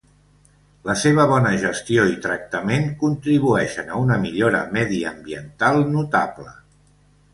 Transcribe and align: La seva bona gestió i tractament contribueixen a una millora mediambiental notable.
La 0.89 0.95
seva 1.01 1.25
bona 1.31 1.51
gestió 1.63 2.05
i 2.13 2.15
tractament 2.23 2.89
contribueixen 3.03 3.91
a 3.91 4.01
una 4.07 4.19
millora 4.25 4.63
mediambiental 4.79 5.85
notable. 5.99 6.57